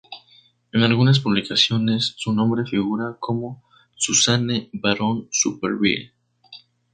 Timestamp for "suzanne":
3.95-4.67